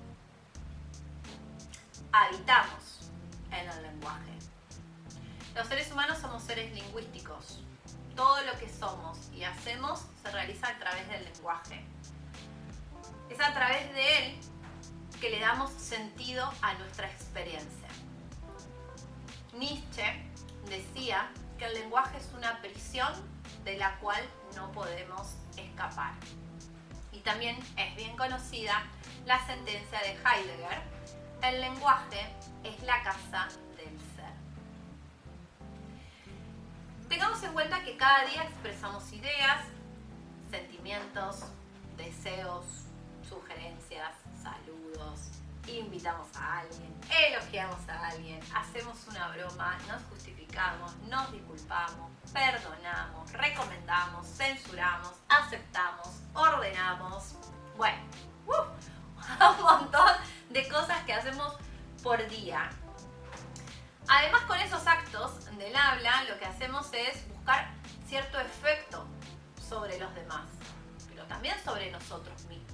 Habitamos 2.12 3.10
en 3.50 3.68
el 3.68 3.82
lenguaje. 3.82 4.32
Los 5.54 5.66
seres 5.66 5.90
humanos 5.92 6.18
somos 6.18 6.42
seres 6.42 6.72
lingüísticos. 6.72 7.60
Todo 8.16 8.40
lo 8.42 8.58
que 8.58 8.68
somos 8.68 9.18
y 9.32 9.44
hacemos 9.44 10.00
se 10.22 10.30
realiza 10.30 10.68
a 10.68 10.78
través 10.78 11.06
del 11.08 11.24
lenguaje. 11.24 11.84
Es 13.30 13.40
a 13.40 13.52
través 13.52 13.92
de 13.92 14.18
él 14.18 14.40
que 15.20 15.30
le 15.30 15.40
damos 15.40 15.70
sentido 15.70 16.50
a 16.62 16.74
nuestra 16.74 17.06
experiencia. 17.08 17.88
Nietzsche 19.52 20.24
decía 20.68 21.30
que 21.58 21.66
el 21.66 21.74
lenguaje 21.74 22.16
es 22.16 22.28
una 22.36 22.60
prisión 22.60 23.12
de 23.64 23.76
la 23.76 23.98
cual 23.98 24.22
no 24.54 24.72
podemos 24.72 25.34
escapar. 25.56 26.14
Y 27.12 27.20
también 27.20 27.58
es 27.76 27.96
bien 27.96 28.16
conocida 28.16 28.82
la 29.26 29.44
sentencia 29.46 30.00
de 30.00 30.12
Heidegger, 30.12 30.82
el 31.42 31.60
lenguaje 31.60 32.34
es 32.64 32.82
la 32.82 33.02
casa 33.02 33.48
Tengamos 37.08 37.40
en 37.44 37.52
cuenta 37.52 37.82
que 37.84 37.96
cada 37.96 38.24
día 38.24 38.42
expresamos 38.42 39.12
ideas, 39.12 39.64
sentimientos, 40.50 41.44
deseos, 41.96 42.64
sugerencias, 43.28 44.12
saludos, 44.42 45.20
invitamos 45.68 46.28
a 46.36 46.58
alguien, 46.58 46.92
elogiamos 47.28 47.88
a 47.88 48.08
alguien, 48.08 48.40
hacemos 48.54 49.06
una 49.08 49.28
broma, 49.28 49.78
nos 49.86 50.02
justificamos, 50.10 50.96
nos 51.08 51.30
disculpamos, 51.30 52.10
perdonamos, 52.32 53.32
recomendamos, 53.32 54.26
censuramos, 54.26 55.12
aceptamos, 55.28 56.08
ordenamos. 56.34 57.36
Bueno, 57.76 58.02
un 58.48 59.62
montón 59.62 60.12
de 60.50 60.68
cosas 60.68 61.04
que 61.04 61.12
hacemos 61.12 61.54
por 62.02 62.28
día. 62.28 62.68
Además 64.08 64.42
con 64.42 64.58
esos 64.58 64.86
actos 64.86 65.44
del 65.56 65.74
habla 65.74 66.24
lo 66.24 66.38
que 66.38 66.44
hacemos 66.44 66.92
es 66.92 67.28
buscar 67.28 67.72
cierto 68.06 68.38
efecto 68.38 69.04
sobre 69.68 69.98
los 69.98 70.14
demás, 70.14 70.46
pero 71.08 71.24
también 71.24 71.56
sobre 71.64 71.90
nosotros 71.90 72.44
mismos. 72.44 72.66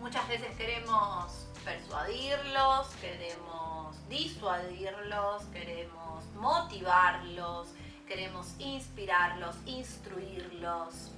Muchas 0.00 0.26
veces 0.26 0.56
queremos 0.56 1.46
persuadirlos, 1.64 2.88
queremos 3.00 4.08
disuadirlos, 4.08 5.44
queremos 5.46 6.24
motivarlos, 6.34 7.68
queremos 8.06 8.48
inspirarlos, 8.58 9.54
instruirlos. 9.64 11.12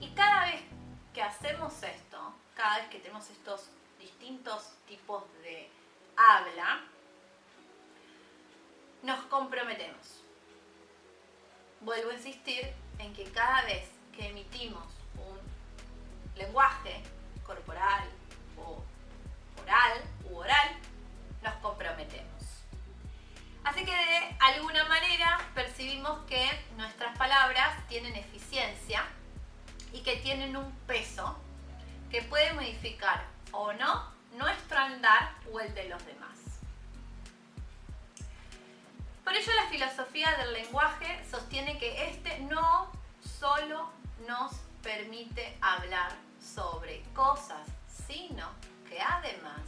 Y 0.00 0.08
cada 0.10 0.46
vez 0.46 0.62
que 1.14 1.22
hacemos 1.22 1.80
esto, 1.82 2.34
cada 2.56 2.78
vez 2.78 2.88
que 2.88 2.98
tenemos 2.98 3.30
estos 3.30 3.68
distintos 4.00 4.72
tipos 4.88 5.22
de 5.42 5.70
habla, 6.28 6.80
nos 9.02 9.20
comprometemos. 9.24 10.22
Vuelvo 11.80 12.10
a 12.10 12.14
insistir 12.14 12.72
en 12.98 13.12
que 13.12 13.24
cada 13.24 13.62
vez 13.62 13.88
que 14.16 14.28
emitimos 14.28 14.86
un 15.16 15.38
lenguaje, 16.36 17.02
corporal 17.44 18.08
o 18.56 18.82
oral 19.62 20.00
u 20.30 20.36
oral, 20.36 20.76
nos 21.42 21.54
comprometemos. 21.54 22.42
Así 23.64 23.84
que 23.84 23.92
de 23.92 24.36
alguna 24.40 24.84
manera 24.84 25.40
percibimos 25.54 26.20
que 26.26 26.48
nuestras 26.76 27.16
palabras 27.18 27.86
tienen 27.88 28.14
eficiencia 28.14 29.04
y 29.92 30.02
que 30.02 30.16
tienen 30.16 30.56
un 30.56 30.70
peso 30.86 31.36
que 32.10 32.22
puede 32.22 32.52
modificar 32.52 33.26
o 33.50 33.72
no 33.72 34.11
nuestro 34.36 34.78
andar 34.78 35.34
o 35.52 35.60
el 35.60 35.74
de 35.74 35.88
los 35.88 36.04
demás. 36.06 36.38
Por 39.24 39.34
ello 39.34 39.52
la 39.54 39.68
filosofía 39.68 40.36
del 40.38 40.52
lenguaje 40.52 41.24
sostiene 41.30 41.78
que 41.78 42.10
este 42.10 42.40
no 42.40 42.90
solo 43.38 43.90
nos 44.26 44.52
permite 44.82 45.56
hablar 45.60 46.12
sobre 46.40 47.02
cosas, 47.14 47.66
sino 48.06 48.48
que 48.88 49.00
además 49.00 49.60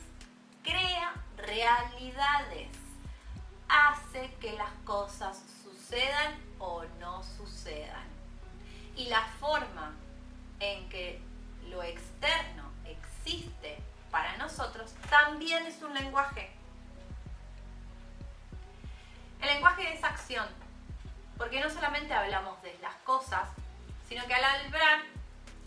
crea 0.62 1.14
realidades, 1.36 2.68
hace 3.68 4.34
que 4.40 4.52
las 4.52 4.72
cosas 4.84 5.40
sucedan 5.62 6.34
o 6.58 6.84
no 6.98 7.22
sucedan. 7.22 8.06
Y 8.96 9.06
la 9.06 9.22
forma 9.40 9.92
en 10.60 10.88
que 10.88 11.20
lo 11.68 11.82
externo 11.82 12.70
existe 12.84 13.78
para 14.14 14.36
nosotros 14.36 14.94
también 15.10 15.66
es 15.66 15.82
un 15.82 15.92
lenguaje. 15.92 16.48
El 19.40 19.48
lenguaje 19.48 19.92
es 19.92 20.04
acción, 20.04 20.46
porque 21.36 21.58
no 21.60 21.68
solamente 21.68 22.14
hablamos 22.14 22.62
de 22.62 22.78
las 22.80 22.94
cosas, 22.98 23.48
sino 24.08 24.24
que 24.28 24.34
al 24.34 24.44
hablar 24.44 25.00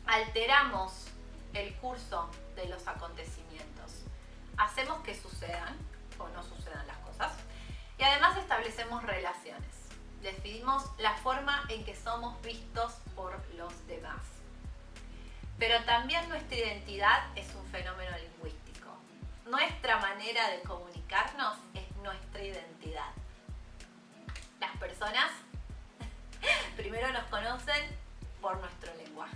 alteramos 0.05 1.09
el 1.53 1.75
curso 1.75 2.31
de 2.55 2.69
los 2.69 2.87
acontecimientos. 2.87 4.05
Hacemos 4.55 5.03
que 5.03 5.13
sucedan 5.13 5.75
o 6.17 6.29
no 6.29 6.41
sucedan 6.41 6.87
las 6.87 6.99
cosas 6.99 7.33
y 7.97 8.03
además 8.03 8.37
establecemos 8.37 9.03
relaciones. 9.03 9.75
Decidimos 10.21 10.85
la 10.99 11.13
forma 11.17 11.65
en 11.67 11.83
que 11.83 11.97
somos 11.97 12.41
vistos 12.43 12.93
por 13.13 13.33
los 13.55 13.87
demás. 13.87 14.36
Pero 15.67 15.83
también 15.83 16.29
nuestra 16.29 16.57
identidad 16.57 17.23
es 17.35 17.53
un 17.53 17.65
fenómeno 17.65 18.15
lingüístico. 18.17 18.87
Nuestra 19.47 19.97
manera 19.97 20.49
de 20.51 20.61
comunicarnos 20.61 21.57
es 21.73 21.93
nuestra 21.97 22.41
identidad. 22.41 23.11
Las 24.61 24.71
personas 24.77 25.29
primero 26.77 27.11
nos 27.11 27.25
conocen 27.25 27.85
por 28.39 28.57
nuestro 28.59 28.95
lenguaje. 28.95 29.35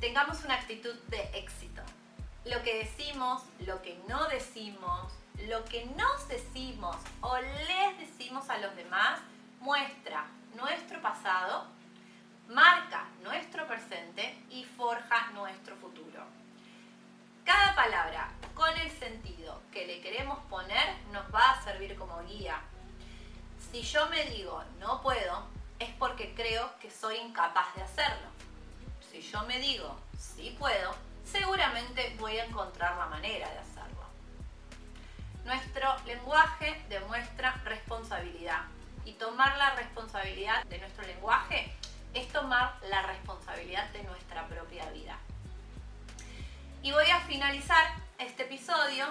Tengamos 0.00 0.42
una 0.42 0.54
actitud 0.54 0.96
de 1.06 1.20
éxito. 1.38 1.82
Lo 2.44 2.60
que 2.64 2.78
decimos, 2.78 3.44
lo 3.60 3.80
que 3.82 3.96
no 4.08 4.26
decimos, 4.26 5.12
lo 5.46 5.64
que 5.66 5.86
nos 5.86 6.26
decimos 6.26 6.96
o 7.20 7.38
les 7.38 7.96
decimos 7.96 8.50
a 8.50 8.58
los 8.58 8.74
demás 8.74 9.20
muestra 9.60 10.26
nuestro 10.56 11.00
pasado, 11.00 11.68
marca 12.50 13.06
nuestro 13.22 13.64
presente 13.68 14.36
y 14.50 14.64
forja 14.64 15.30
nuestro 15.34 15.76
futuro. 15.76 16.24
Cada 17.44 17.76
palabra 17.76 18.28
con 18.54 18.76
el 18.76 18.90
sentido 18.90 19.62
que 19.72 19.86
le 19.86 20.00
queremos 20.00 20.38
poner 20.50 20.96
nos 21.12 21.32
va 21.32 21.52
a 21.52 21.62
servir 21.62 21.96
como 21.96 22.20
guía. 22.24 22.60
Si 23.70 23.82
yo 23.82 24.08
me 24.08 24.24
digo 24.26 24.64
no 24.80 25.00
puedo, 25.00 25.44
es 25.78 25.90
porque 25.90 26.34
creo 26.34 26.76
que 26.80 26.90
soy 26.90 27.18
incapaz 27.18 27.72
de 27.76 27.82
hacerlo. 27.82 28.26
Si 29.10 29.20
yo 29.20 29.42
me 29.44 29.60
digo 29.60 29.96
sí 30.18 30.56
puedo, 30.58 30.94
seguramente 31.24 32.16
voy 32.18 32.36
a 32.36 32.44
encontrar 32.46 32.96
la 32.96 33.06
manera 33.06 33.48
de 33.48 33.58
hacerlo. 33.58 34.04
Nuestro 35.44 35.96
lenguaje 36.04 36.84
demuestra 36.88 37.52
responsabilidad 37.64 38.62
y 39.04 39.12
tomar 39.12 39.56
la 39.56 39.76
responsabilidad 39.76 40.64
de 40.64 40.78
nuestro 40.78 41.06
lenguaje 41.06 41.79
es 42.14 42.28
tomar 42.32 42.78
la 42.88 43.02
responsabilidad 43.02 43.88
de 43.90 44.02
nuestra 44.04 44.46
propia 44.48 44.88
vida. 44.90 45.18
Y 46.82 46.92
voy 46.92 47.10
a 47.10 47.20
finalizar 47.20 47.94
este 48.18 48.44
episodio 48.44 49.06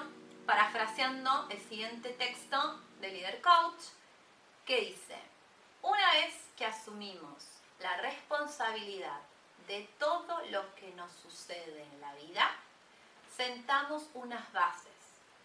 parafraseando 0.45 1.47
el 1.49 1.59
siguiente 1.59 2.09
texto 2.09 2.79
de 2.99 3.09
Leader 3.09 3.41
Coach 3.41 3.81
que 4.65 4.81
dice, 4.81 5.17
una 5.81 6.13
vez 6.13 6.33
que 6.57 6.65
asumimos 6.65 7.47
la 7.79 7.97
responsabilidad 7.97 9.19
de 9.67 9.87
todo 9.99 10.41
lo 10.51 10.75
que 10.75 10.91
nos 10.95 11.11
sucede 11.11 11.83
en 11.83 12.01
la 12.01 12.13
vida, 12.15 12.49
sentamos 13.35 14.03
unas 14.13 14.51
bases 14.51 14.89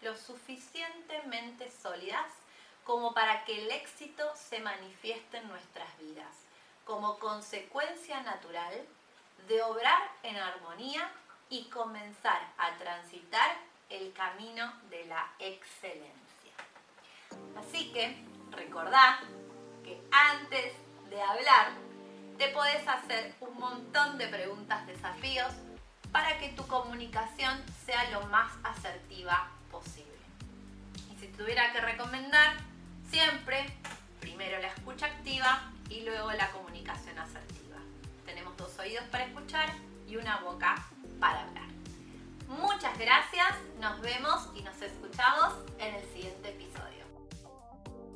lo 0.01 0.15
suficientemente 0.15 1.71
sólidas 1.71 2.31
como 2.83 3.13
para 3.13 3.43
que 3.43 3.63
el 3.63 3.71
éxito 3.71 4.31
se 4.35 4.59
manifieste 4.59 5.37
en 5.37 5.47
nuestras 5.47 5.97
vidas, 5.97 6.14
como 6.85 7.17
consecuencia 7.19 8.21
natural 8.21 8.73
de 9.47 9.61
obrar 9.63 10.11
en 10.23 10.37
armonía 10.37 11.11
y 11.49 11.65
comenzar 11.65 12.41
a 12.57 12.77
transitar 12.77 13.57
el 13.89 14.13
camino 14.13 14.71
de 14.89 15.05
la 15.05 15.27
excelencia. 15.39 16.15
Así 17.57 17.91
que 17.91 18.23
recordad 18.51 19.19
que 19.83 20.01
antes 20.11 20.73
de 21.09 21.21
hablar 21.21 21.71
te 22.37 22.49
puedes 22.49 22.87
hacer 22.87 23.35
un 23.39 23.57
montón 23.59 24.17
de 24.17 24.27
preguntas, 24.27 24.85
desafíos 24.87 25.51
para 26.11 26.37
que 26.39 26.49
tu 26.49 26.65
comunicación 26.67 27.63
sea 27.85 28.09
lo 28.11 28.25
más 28.27 28.51
asertiva 28.63 29.49
posible. 29.71 30.11
Y 31.13 31.19
si 31.19 31.27
tuviera 31.27 31.71
que 31.71 31.81
recomendar, 31.81 32.57
siempre 33.09 33.65
primero 34.19 34.59
la 34.59 34.67
escucha 34.67 35.07
activa 35.07 35.71
y 35.89 36.01
luego 36.01 36.31
la 36.33 36.51
comunicación 36.51 37.17
asertiva. 37.19 37.77
Tenemos 38.25 38.55
dos 38.57 38.77
oídos 38.79 39.03
para 39.11 39.25
escuchar 39.25 39.69
y 40.07 40.17
una 40.17 40.37
boca 40.37 40.75
para 41.19 41.43
hablar. 41.43 41.67
Muchas 42.47 42.97
gracias, 42.97 43.55
nos 43.79 43.99
vemos 44.01 44.49
y 44.55 44.61
nos 44.61 44.79
escuchamos 44.81 45.53
en 45.79 45.95
el 45.95 46.05